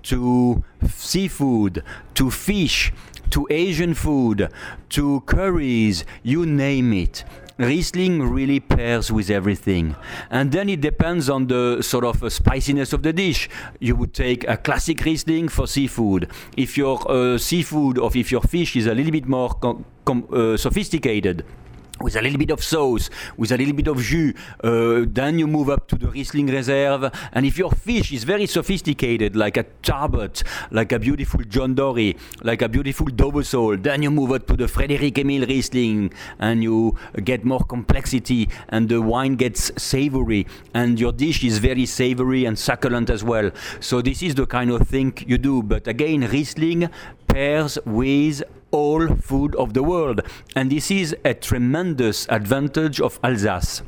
to 0.04 0.64
seafood 0.88 1.82
to 2.14 2.30
fish 2.30 2.92
to 3.30 3.46
Asian 3.50 3.94
food 3.94 4.48
to 4.90 5.20
curries, 5.26 6.04
you 6.22 6.46
name 6.46 6.92
it. 6.92 7.24
Riesling 7.58 8.22
really 8.22 8.60
pairs 8.60 9.10
with 9.10 9.30
everything. 9.30 9.96
And 10.30 10.52
then 10.52 10.68
it 10.68 10.82
depends 10.82 11.30
on 11.30 11.46
the 11.46 11.80
sort 11.80 12.04
of 12.04 12.22
uh, 12.22 12.28
spiciness 12.28 12.92
of 12.92 13.02
the 13.02 13.14
dish. 13.14 13.48
You 13.80 13.96
would 13.96 14.12
take 14.12 14.46
a 14.46 14.58
classic 14.58 15.02
Riesling 15.02 15.48
for 15.48 15.66
seafood. 15.66 16.30
If 16.56 16.76
your 16.76 17.00
uh, 17.10 17.38
seafood 17.38 17.96
or 17.96 18.10
if 18.14 18.30
your 18.30 18.42
fish 18.42 18.76
is 18.76 18.86
a 18.86 18.94
little 18.94 19.12
bit 19.12 19.26
more 19.26 19.54
com- 19.54 19.86
com- 20.04 20.28
uh, 20.30 20.58
sophisticated, 20.58 21.46
with 22.00 22.16
a 22.16 22.22
little 22.22 22.38
bit 22.38 22.50
of 22.50 22.62
sauce, 22.62 23.10
with 23.36 23.52
a 23.52 23.56
little 23.56 23.74
bit 23.74 23.88
of 23.88 23.98
jus. 23.98 24.34
Uh, 24.62 25.04
then 25.08 25.38
you 25.38 25.46
move 25.46 25.70
up 25.70 25.86
to 25.88 25.96
the 25.96 26.08
Riesling 26.08 26.46
Reserve. 26.46 27.10
And 27.32 27.46
if 27.46 27.58
your 27.58 27.70
fish 27.70 28.12
is 28.12 28.24
very 28.24 28.46
sophisticated, 28.46 29.36
like 29.36 29.56
a 29.56 29.64
turbot, 29.82 30.42
like 30.70 30.92
a 30.92 30.98
beautiful 30.98 31.40
John 31.44 31.74
Dory, 31.74 32.16
like 32.42 32.62
a 32.62 32.68
beautiful 32.68 33.06
Dover 33.06 33.42
sole, 33.42 33.76
then 33.76 34.02
you 34.02 34.10
move 34.10 34.32
up 34.32 34.46
to 34.48 34.56
the 34.56 34.64
Frédéric 34.64 35.14
Émile 35.14 35.46
Riesling 35.46 36.12
and 36.38 36.62
you 36.62 36.96
get 37.24 37.44
more 37.44 37.60
complexity 37.60 38.48
and 38.68 38.88
the 38.88 39.00
wine 39.00 39.36
gets 39.36 39.70
savory 39.80 40.46
and 40.74 41.00
your 41.00 41.12
dish 41.12 41.44
is 41.44 41.58
very 41.58 41.86
savory 41.86 42.44
and 42.44 42.58
succulent 42.58 43.10
as 43.10 43.24
well. 43.24 43.50
So 43.80 44.02
this 44.02 44.22
is 44.22 44.34
the 44.34 44.46
kind 44.46 44.70
of 44.70 44.88
thing 44.88 45.14
you 45.26 45.38
do. 45.38 45.62
But 45.62 45.86
again, 45.86 46.20
Riesling 46.20 46.90
pairs 47.26 47.78
with 47.84 48.42
all 48.76 49.08
food 49.16 49.56
of 49.56 49.72
the 49.72 49.82
world. 49.82 50.20
And 50.54 50.70
this 50.70 50.90
is 50.90 51.16
a 51.24 51.32
tremendous 51.34 52.26
advantage 52.28 53.00
of 53.00 53.18
Alsace. 53.24 53.82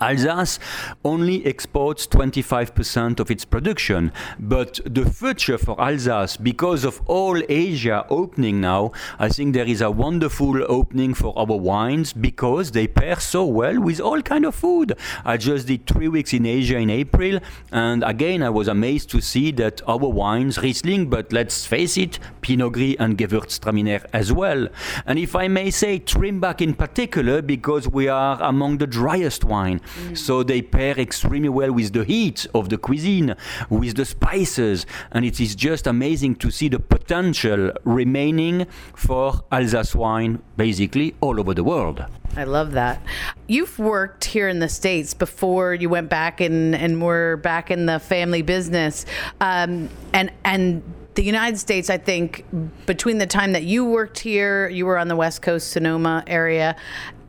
Alsace 0.00 0.58
only 1.04 1.44
exports 1.44 2.06
25% 2.06 3.20
of 3.20 3.30
its 3.30 3.44
production, 3.44 4.12
but 4.38 4.80
the 4.84 5.08
future 5.10 5.58
for 5.58 5.80
Alsace, 5.80 6.36
because 6.36 6.84
of 6.84 7.00
all 7.06 7.40
Asia 7.48 8.06
opening 8.08 8.60
now, 8.60 8.92
I 9.18 9.28
think 9.28 9.54
there 9.54 9.66
is 9.66 9.80
a 9.80 9.90
wonderful 9.90 10.62
opening 10.70 11.14
for 11.14 11.38
our 11.38 11.56
wines 11.56 12.12
because 12.12 12.70
they 12.72 12.86
pair 12.86 13.20
so 13.20 13.44
well 13.44 13.80
with 13.80 14.00
all 14.00 14.22
kind 14.22 14.44
of 14.44 14.54
food. 14.54 14.96
I 15.24 15.36
just 15.36 15.66
did 15.66 15.86
three 15.86 16.08
weeks 16.08 16.32
in 16.32 16.46
Asia 16.46 16.78
in 16.78 16.90
April, 16.90 17.40
and 17.72 18.02
again 18.04 18.42
I 18.42 18.50
was 18.50 18.68
amazed 18.68 19.10
to 19.10 19.20
see 19.20 19.50
that 19.52 19.82
our 19.88 19.98
wines, 19.98 20.58
Riesling, 20.58 21.10
but 21.10 21.32
let's 21.32 21.66
face 21.66 21.96
it, 21.96 22.18
Pinot 22.40 22.72
Gris 22.72 22.96
and 22.98 23.18
Gewürztraminer 23.18 24.04
as 24.12 24.32
well. 24.32 24.68
And 25.06 25.18
if 25.18 25.36
I 25.36 25.48
may 25.48 25.70
say, 25.70 25.98
Trimbach 25.98 26.60
in 26.60 26.74
particular, 26.74 27.42
because 27.42 27.88
we 27.88 28.08
are 28.08 28.40
among 28.42 28.78
the 28.78 28.86
driest 28.86 29.44
wine. 29.44 29.79
Mm. 29.80 30.18
So 30.18 30.42
they 30.42 30.62
pair 30.62 30.98
extremely 30.98 31.48
well 31.48 31.72
with 31.72 31.92
the 31.92 32.04
heat 32.04 32.46
of 32.54 32.68
the 32.68 32.78
cuisine, 32.78 33.34
with 33.68 33.96
the 33.96 34.04
spices, 34.04 34.86
and 35.12 35.24
it 35.24 35.40
is 35.40 35.54
just 35.54 35.86
amazing 35.86 36.36
to 36.36 36.50
see 36.50 36.68
the 36.68 36.78
potential 36.78 37.72
remaining 37.84 38.66
for 38.94 39.44
Alsace 39.50 39.94
wine 39.94 40.42
basically 40.56 41.14
all 41.20 41.40
over 41.40 41.54
the 41.54 41.64
world. 41.64 42.04
I 42.36 42.44
love 42.44 42.72
that. 42.72 43.02
You've 43.48 43.78
worked 43.78 44.24
here 44.24 44.48
in 44.48 44.60
the 44.60 44.68
States 44.68 45.14
before 45.14 45.74
you 45.74 45.88
went 45.88 46.08
back 46.08 46.40
and, 46.40 46.74
and 46.74 47.02
were 47.02 47.38
back 47.38 47.70
in 47.70 47.86
the 47.86 47.98
family 47.98 48.42
business. 48.42 49.04
Um, 49.40 49.88
and, 50.12 50.30
and 50.44 50.82
the 51.20 51.26
United 51.26 51.58
States, 51.58 51.90
I 51.90 51.98
think, 51.98 52.46
between 52.86 53.18
the 53.18 53.26
time 53.26 53.52
that 53.52 53.64
you 53.64 53.84
worked 53.84 54.18
here, 54.20 54.70
you 54.70 54.86
were 54.86 54.96
on 54.96 55.08
the 55.08 55.16
West 55.16 55.42
Coast, 55.42 55.68
Sonoma 55.68 56.24
area, 56.26 56.74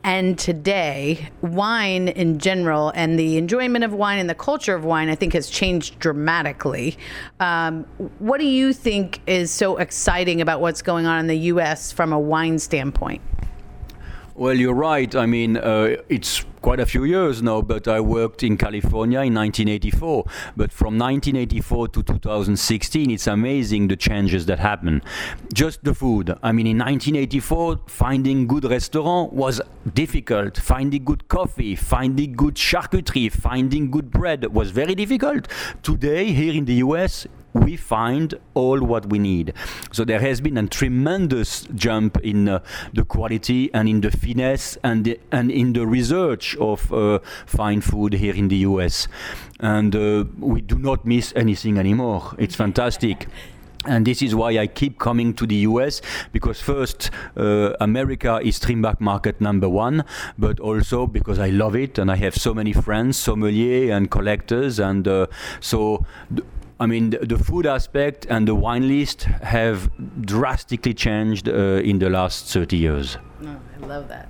and 0.02 0.38
today, 0.38 1.28
wine 1.42 2.08
in 2.08 2.38
general 2.38 2.90
and 2.94 3.18
the 3.18 3.36
enjoyment 3.36 3.84
of 3.84 3.92
wine 3.92 4.18
and 4.18 4.30
the 4.30 4.34
culture 4.34 4.74
of 4.74 4.86
wine, 4.86 5.10
I 5.10 5.14
think, 5.14 5.34
has 5.34 5.50
changed 5.50 5.98
dramatically. 5.98 6.96
Um, 7.38 7.84
what 8.18 8.40
do 8.40 8.46
you 8.46 8.72
think 8.72 9.20
is 9.26 9.50
so 9.50 9.76
exciting 9.76 10.40
about 10.40 10.62
what's 10.62 10.80
going 10.80 11.04
on 11.04 11.20
in 11.20 11.26
the 11.26 11.38
U.S. 11.52 11.92
from 11.92 12.14
a 12.14 12.18
wine 12.18 12.58
standpoint? 12.58 13.20
Well, 14.34 14.54
you're 14.54 14.72
right. 14.72 15.14
I 15.14 15.26
mean, 15.26 15.58
uh, 15.58 15.96
it's 16.08 16.46
quite 16.62 16.80
a 16.80 16.86
few 16.86 17.04
years 17.04 17.42
now, 17.42 17.60
but 17.60 17.88
I 17.88 18.00
worked 18.00 18.42
in 18.42 18.56
California 18.56 19.20
in 19.20 19.34
1984. 19.34 20.24
But 20.56 20.72
from 20.72 20.96
1984 20.96 21.88
to 21.88 22.02
2016, 22.02 23.10
it's 23.10 23.26
amazing 23.26 23.88
the 23.88 23.96
changes 23.96 24.46
that 24.46 24.60
happen. 24.60 25.02
Just 25.52 25.82
the 25.82 25.94
food. 25.94 26.34
I 26.42 26.52
mean, 26.52 26.68
in 26.68 26.78
1984, 26.78 27.80
finding 27.86 28.46
good 28.46 28.64
restaurant 28.64 29.32
was 29.32 29.60
difficult. 29.92 30.56
Finding 30.56 31.04
good 31.04 31.26
coffee, 31.28 31.74
finding 31.74 32.32
good 32.34 32.54
charcuterie, 32.54 33.30
finding 33.30 33.90
good 33.90 34.10
bread 34.10 34.54
was 34.54 34.70
very 34.70 34.94
difficult. 34.94 35.48
Today, 35.82 36.32
here 36.32 36.54
in 36.54 36.64
the 36.64 36.74
US, 36.74 37.26
we 37.54 37.76
find 37.76 38.34
all 38.54 38.80
what 38.80 39.06
we 39.06 39.18
need. 39.18 39.52
So 39.92 40.04
there 40.04 40.20
has 40.20 40.40
been 40.40 40.56
a 40.56 40.66
tremendous 40.66 41.66
jump 41.74 42.18
in 42.22 42.48
uh, 42.48 42.60
the 42.92 43.04
quality 43.04 43.72
and 43.74 43.88
in 43.88 44.00
the 44.00 44.10
finesse 44.10 44.78
and 44.82 45.04
the, 45.04 45.20
and 45.30 45.50
in 45.50 45.72
the 45.72 45.86
research 45.86 46.56
of 46.56 46.92
uh, 46.92 47.18
fine 47.46 47.80
food 47.80 48.14
here 48.14 48.34
in 48.34 48.48
the 48.48 48.56
US, 48.56 49.08
and 49.60 49.94
uh, 49.94 50.24
we 50.38 50.60
do 50.60 50.78
not 50.78 51.04
miss 51.04 51.32
anything 51.36 51.78
anymore. 51.78 52.34
It's 52.38 52.54
fantastic. 52.54 53.26
And 53.84 54.06
this 54.06 54.22
is 54.22 54.32
why 54.32 54.58
I 54.58 54.68
keep 54.68 55.00
coming 55.00 55.34
to 55.34 55.46
the 55.46 55.56
US 55.56 56.00
because 56.30 56.60
first, 56.60 57.10
uh, 57.36 57.72
America 57.80 58.40
is 58.42 58.60
Trimbach 58.60 59.00
market 59.00 59.40
number 59.40 59.68
one, 59.68 60.04
but 60.38 60.60
also 60.60 61.06
because 61.08 61.40
I 61.40 61.50
love 61.50 61.74
it 61.74 61.98
and 61.98 62.10
I 62.10 62.16
have 62.16 62.36
so 62.36 62.54
many 62.54 62.72
friends, 62.72 63.16
sommelier 63.16 63.92
and 63.92 64.10
collectors, 64.10 64.78
and 64.78 65.06
uh, 65.08 65.26
so. 65.60 66.06
Th- 66.34 66.46
I 66.82 66.86
mean, 66.86 67.10
the, 67.10 67.18
the, 67.18 67.38
food 67.38 67.64
aspect 67.64 68.26
and 68.28 68.48
the 68.48 68.56
wine 68.56 68.88
list 68.88 69.22
have 69.22 69.88
drastically 70.26 70.94
changed 70.94 71.48
uh, 71.48 71.80
in 71.90 72.00
the 72.00 72.10
last 72.10 72.46
30 72.46 72.76
years. 72.76 73.18
Oh, 73.44 73.56
I 73.80 73.86
love 73.86 74.08
that. 74.08 74.28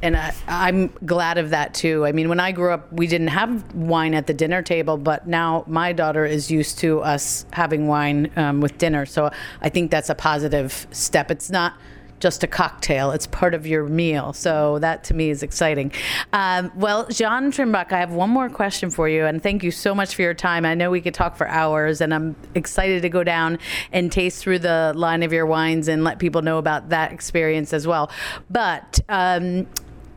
And 0.00 0.16
I, 0.16 0.32
am 0.46 0.92
glad 1.04 1.38
of 1.38 1.50
that 1.50 1.74
too. 1.74 2.06
I 2.06 2.12
mean, 2.12 2.28
when 2.28 2.38
I 2.38 2.52
grew 2.52 2.70
up, 2.70 2.92
we 2.92 3.08
didn't 3.08 3.28
have 3.28 3.74
wine 3.74 4.14
at 4.14 4.28
the 4.28 4.34
dinner 4.34 4.62
table, 4.62 4.96
but 4.96 5.26
now 5.26 5.64
my 5.66 5.92
daughter 5.92 6.24
is 6.24 6.52
used 6.52 6.78
to 6.78 7.00
us 7.00 7.46
having 7.52 7.88
wine 7.88 8.30
um, 8.36 8.60
with 8.60 8.78
dinner. 8.78 9.04
So 9.04 9.32
I 9.60 9.68
think 9.68 9.90
that's 9.90 10.08
a 10.08 10.14
positive 10.14 10.86
step. 10.92 11.32
It's 11.32 11.50
not 11.50 11.74
just 12.20 12.42
a 12.42 12.46
cocktail. 12.46 13.10
It's 13.10 13.26
part 13.26 13.54
of 13.54 13.66
your 13.66 13.84
meal. 13.84 14.32
So 14.32 14.78
that 14.80 15.04
to 15.04 15.14
me 15.14 15.30
is 15.30 15.42
exciting. 15.42 15.92
Um, 16.32 16.70
well, 16.76 17.06
Jean 17.06 17.50
Trimbach, 17.52 17.92
I 17.92 17.98
have 17.98 18.12
one 18.12 18.30
more 18.30 18.48
question 18.48 18.90
for 18.90 19.08
you, 19.08 19.24
and 19.24 19.42
thank 19.42 19.62
you 19.62 19.70
so 19.70 19.94
much 19.94 20.14
for 20.14 20.22
your 20.22 20.34
time. 20.34 20.64
I 20.64 20.74
know 20.74 20.90
we 20.90 21.00
could 21.00 21.14
talk 21.14 21.36
for 21.36 21.48
hours, 21.48 22.00
and 22.00 22.12
I'm 22.12 22.36
excited 22.54 23.02
to 23.02 23.08
go 23.08 23.24
down 23.24 23.58
and 23.92 24.10
taste 24.10 24.42
through 24.42 24.60
the 24.60 24.92
line 24.96 25.22
of 25.22 25.32
your 25.32 25.46
wines 25.46 25.88
and 25.88 26.04
let 26.04 26.18
people 26.18 26.42
know 26.42 26.58
about 26.58 26.88
that 26.90 27.12
experience 27.12 27.72
as 27.72 27.86
well. 27.86 28.10
But 28.50 29.00
um, 29.08 29.66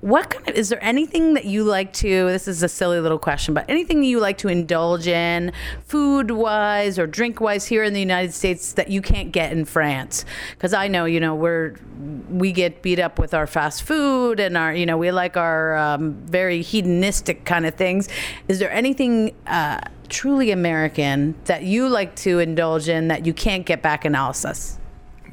what 0.01 0.29
kind 0.29 0.50
of 0.50 0.55
is 0.55 0.70
there 0.70 0.84
anything 0.84 1.36
that 1.36 1.46
you 1.46 1.63
like 1.63 1.93
to 1.93 2.25
this 2.27 2.48
is 2.48 2.63
a 2.63 2.70
silly 2.70 3.00
little 3.00 3.20
question 3.20 3.53
but 3.53 3.63
anything 3.70 4.03
you 4.03 4.20
like 4.20 4.38
to 4.38 4.48
indulge 4.48 5.08
in 5.08 5.51
food 5.86 6.31
wise 6.31 6.98
or 6.98 7.05
drink 7.05 7.39
wise 7.39 7.67
here 7.67 7.84
in 7.84 7.93
the 7.93 8.00
united 8.00 8.34
states 8.34 8.74
that 8.74 8.89
you 8.89 9.01
can't 9.01 9.31
get 9.31 9.51
in 9.51 9.63
france? 9.63 10.25
Because 10.51 10.74
i 10.74 10.88
know 10.88 11.05
you 11.05 11.20
know 11.20 11.36
we're 11.36 11.75
we 12.29 12.51
get 12.51 12.81
beat 12.81 13.00
up 13.00 13.20
with 13.20 13.34
our 13.34 13.48
fast 13.48 13.84
food 13.84 14.39
and 14.39 14.58
our 14.58 14.74
you 14.74 14.86
know 14.86 14.98
we 14.98 15.12
like 15.12 15.38
our 15.38 15.77
um, 15.77 16.13
very 16.25 16.62
hedonistic 16.62 17.46
kind 17.46 17.65
of 17.65 17.75
things. 17.75 18.10
Is 18.48 18.60
there 18.60 18.72
anything 18.72 19.36
uh, 19.48 19.81
truly 20.10 20.51
american 20.51 21.36
that 21.46 21.63
you 21.63 21.88
like 21.88 22.15
to 22.15 22.39
indulge 22.39 22.89
in 22.89 23.08
that 23.10 23.25
you 23.25 23.34
can't 23.34 23.65
get 23.65 23.81
back 23.81 24.05
in 24.05 24.15
alsace? 24.15 24.77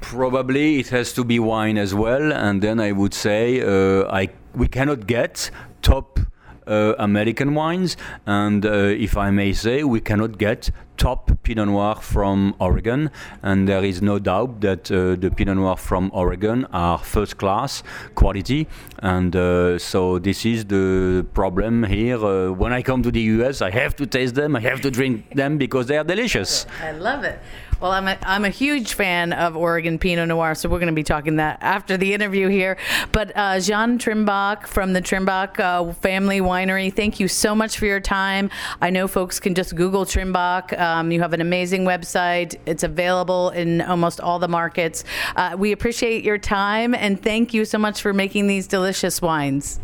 Probably 0.00 0.78
it 0.78 0.88
has 0.88 1.12
to 1.14 1.24
be 1.24 1.38
wine 1.40 1.76
as 1.76 1.92
well, 1.92 2.32
and 2.32 2.62
then 2.62 2.78
I 2.78 2.92
would 2.92 3.14
say 3.14 3.60
uh, 3.60 4.08
I 4.12 4.28
we 4.58 4.68
cannot 4.68 5.06
get 5.06 5.50
top 5.82 6.18
uh, 6.66 6.94
American 6.98 7.54
wines, 7.54 7.96
and 8.26 8.66
uh, 8.66 8.70
if 8.70 9.16
I 9.16 9.30
may 9.30 9.52
say, 9.52 9.84
we 9.84 10.00
cannot 10.00 10.36
get 10.36 10.70
top 10.98 11.30
Pinot 11.42 11.68
Noir 11.68 11.94
from 11.94 12.54
Oregon, 12.58 13.10
and 13.42 13.66
there 13.68 13.84
is 13.84 14.02
no 14.02 14.18
doubt 14.18 14.60
that 14.60 14.90
uh, 14.90 15.14
the 15.14 15.30
Pinot 15.30 15.56
Noir 15.56 15.76
from 15.76 16.10
Oregon 16.12 16.66
are 16.66 16.98
first 16.98 17.38
class 17.38 17.82
quality, 18.14 18.66
and 18.98 19.34
uh, 19.34 19.78
so 19.78 20.18
this 20.18 20.44
is 20.44 20.66
the 20.66 21.24
problem 21.32 21.84
here. 21.84 22.18
Uh, 22.18 22.50
when 22.50 22.72
I 22.72 22.82
come 22.82 23.02
to 23.02 23.10
the 23.10 23.22
US, 23.38 23.62
I 23.62 23.70
have 23.70 23.96
to 23.96 24.06
taste 24.06 24.34
them, 24.34 24.56
I 24.56 24.60
have 24.60 24.80
to 24.82 24.90
drink 24.90 25.34
them 25.34 25.56
because 25.56 25.86
they 25.86 25.96
are 25.96 26.04
delicious. 26.04 26.66
I 26.82 26.92
love 26.92 27.24
it. 27.24 27.38
Well, 27.80 27.92
I'm 27.92 28.08
a, 28.08 28.18
I'm 28.22 28.44
a 28.44 28.48
huge 28.48 28.94
fan 28.94 29.32
of 29.32 29.56
Oregon 29.56 30.00
Pinot 30.00 30.26
Noir, 30.26 30.56
so 30.56 30.68
we're 30.68 30.80
going 30.80 30.88
to 30.88 30.92
be 30.92 31.04
talking 31.04 31.36
that 31.36 31.58
after 31.60 31.96
the 31.96 32.12
interview 32.12 32.48
here. 32.48 32.76
But 33.12 33.30
uh, 33.36 33.60
Jean 33.60 33.98
Trimbach 33.98 34.66
from 34.66 34.94
the 34.94 35.00
Trimbach 35.00 35.60
uh, 35.60 35.92
Family 35.92 36.40
Winery, 36.40 36.92
thank 36.92 37.20
you 37.20 37.28
so 37.28 37.54
much 37.54 37.78
for 37.78 37.86
your 37.86 38.00
time. 38.00 38.50
I 38.80 38.90
know 38.90 39.06
folks 39.06 39.38
can 39.38 39.54
just 39.54 39.76
Google 39.76 40.04
Trimbach. 40.04 40.76
Um, 40.76 41.12
you 41.12 41.20
have 41.20 41.32
an 41.32 41.40
amazing 41.40 41.84
website. 41.84 42.56
It's 42.66 42.82
available 42.82 43.50
in 43.50 43.80
almost 43.82 44.20
all 44.20 44.40
the 44.40 44.48
markets. 44.48 45.04
Uh, 45.36 45.54
we 45.56 45.70
appreciate 45.70 46.24
your 46.24 46.38
time 46.38 46.96
and 46.96 47.22
thank 47.22 47.54
you 47.54 47.64
so 47.64 47.78
much 47.78 48.02
for 48.02 48.12
making 48.12 48.48
these 48.48 48.66
delicious 48.66 49.22
wines. 49.22 49.78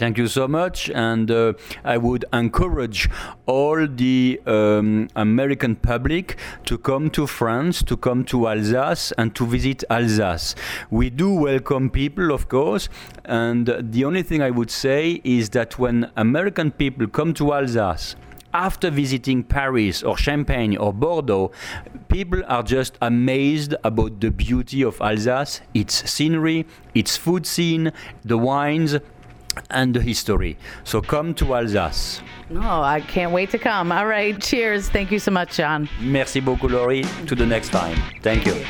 Thank 0.00 0.16
you 0.16 0.28
so 0.28 0.48
much. 0.48 0.88
And 0.88 1.30
uh, 1.30 1.52
I 1.84 1.98
would 1.98 2.24
encourage 2.32 3.10
all 3.44 3.86
the 3.86 4.40
um, 4.46 5.08
American 5.14 5.76
public 5.76 6.38
to 6.64 6.78
come 6.78 7.10
to 7.10 7.26
France, 7.26 7.82
to 7.82 7.98
come 7.98 8.24
to 8.24 8.48
Alsace, 8.48 9.12
and 9.18 9.34
to 9.34 9.44
visit 9.44 9.84
Alsace. 9.90 10.54
We 10.90 11.10
do 11.10 11.34
welcome 11.34 11.90
people, 11.90 12.32
of 12.32 12.48
course. 12.48 12.88
And 13.26 13.66
the 13.78 14.06
only 14.06 14.22
thing 14.22 14.40
I 14.40 14.48
would 14.48 14.70
say 14.70 15.20
is 15.22 15.50
that 15.50 15.78
when 15.78 16.10
American 16.16 16.70
people 16.70 17.06
come 17.06 17.34
to 17.34 17.52
Alsace, 17.52 18.16
after 18.54 18.90
visiting 18.90 19.44
Paris 19.44 20.02
or 20.02 20.16
Champagne 20.16 20.78
or 20.78 20.94
Bordeaux, 20.94 21.52
people 22.08 22.42
are 22.48 22.62
just 22.62 22.96
amazed 23.02 23.74
about 23.84 24.20
the 24.20 24.30
beauty 24.30 24.82
of 24.82 24.98
Alsace, 25.02 25.60
its 25.74 26.10
scenery, 26.10 26.66
its 26.94 27.18
food 27.18 27.46
scene, 27.46 27.92
the 28.24 28.38
wines, 28.38 28.96
and 29.70 29.94
the 29.94 30.00
history. 30.00 30.56
So 30.84 31.00
come 31.00 31.34
to 31.34 31.54
Alsace. 31.54 32.22
Oh, 32.52 32.82
I 32.82 33.00
can't 33.00 33.32
wait 33.32 33.50
to 33.50 33.58
come. 33.58 33.92
All 33.92 34.06
right, 34.06 34.40
cheers. 34.40 34.88
Thank 34.88 35.10
you 35.10 35.18
so 35.18 35.30
much, 35.30 35.56
John. 35.56 35.88
Merci 36.00 36.40
beaucoup, 36.40 36.70
Laurie. 36.70 37.04
To 37.26 37.34
the 37.34 37.46
next 37.46 37.70
time. 37.70 37.96
Thank 38.22 38.46
you. 38.46 38.64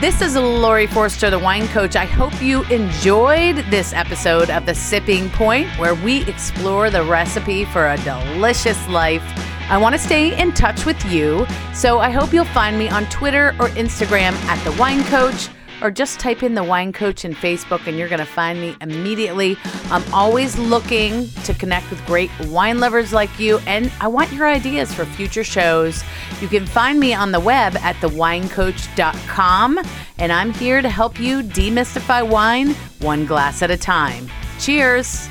This 0.00 0.22
is 0.22 0.34
Laurie 0.34 0.86
Forster, 0.86 1.28
the 1.28 1.38
wine 1.38 1.68
coach. 1.68 1.94
I 1.94 2.06
hope 2.06 2.40
you 2.40 2.62
enjoyed 2.70 3.56
this 3.68 3.92
episode 3.92 4.48
of 4.48 4.64
The 4.64 4.74
Sipping 4.74 5.28
Point, 5.28 5.68
where 5.78 5.94
we 5.94 6.22
explore 6.24 6.88
the 6.88 7.04
recipe 7.04 7.66
for 7.66 7.86
a 7.86 7.98
delicious 7.98 8.88
life 8.88 9.22
I 9.70 9.78
want 9.78 9.94
to 9.94 10.00
stay 10.00 10.36
in 10.36 10.52
touch 10.52 10.84
with 10.84 11.00
you, 11.04 11.46
so 11.72 12.00
I 12.00 12.10
hope 12.10 12.32
you'll 12.32 12.44
find 12.46 12.76
me 12.76 12.88
on 12.88 13.06
Twitter 13.06 13.50
or 13.60 13.68
Instagram 13.68 14.32
at 14.46 14.62
The 14.64 14.72
Wine 14.72 15.04
Coach, 15.04 15.48
or 15.80 15.92
just 15.92 16.18
type 16.18 16.42
in 16.42 16.54
The 16.54 16.64
Wine 16.64 16.92
Coach 16.92 17.24
in 17.24 17.32
Facebook 17.32 17.86
and 17.86 17.96
you're 17.96 18.08
going 18.08 18.18
to 18.18 18.24
find 18.24 18.60
me 18.60 18.74
immediately. 18.80 19.56
I'm 19.84 20.02
always 20.12 20.58
looking 20.58 21.28
to 21.44 21.54
connect 21.54 21.88
with 21.88 22.04
great 22.04 22.32
wine 22.46 22.80
lovers 22.80 23.12
like 23.12 23.38
you, 23.38 23.58
and 23.60 23.92
I 24.00 24.08
want 24.08 24.32
your 24.32 24.48
ideas 24.48 24.92
for 24.92 25.04
future 25.04 25.44
shows. 25.44 26.02
You 26.40 26.48
can 26.48 26.66
find 26.66 26.98
me 26.98 27.14
on 27.14 27.30
the 27.30 27.38
web 27.38 27.76
at 27.76 27.94
thewinecoach.com, 27.96 29.80
and 30.18 30.32
I'm 30.32 30.52
here 30.54 30.82
to 30.82 30.90
help 30.90 31.20
you 31.20 31.42
demystify 31.42 32.28
wine 32.28 32.74
one 32.98 33.24
glass 33.24 33.62
at 33.62 33.70
a 33.70 33.76
time. 33.76 34.28
Cheers! 34.58 35.30